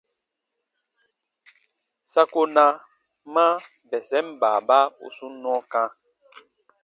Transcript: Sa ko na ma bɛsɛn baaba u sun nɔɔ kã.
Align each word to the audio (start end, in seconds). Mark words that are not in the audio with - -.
Sa 2.11 2.23
ko 2.31 2.41
na 2.55 2.65
ma 3.33 3.45
bɛsɛn 3.89 4.27
baaba 4.41 4.77
u 5.05 5.07
sun 5.15 5.33
nɔɔ 5.41 5.59
kã. 5.71 5.83